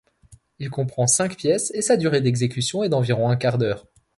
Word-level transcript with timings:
Il 0.57 0.71
comprend 0.71 1.05
cinq 1.05 1.37
pièces 1.37 1.69
et 1.75 1.83
sa 1.83 1.95
durée 1.95 2.21
d'exécution 2.21 2.81
est 2.81 2.89
d'environ 2.89 3.29
un 3.29 3.35
quart 3.35 3.59
d'heure. 3.59 3.85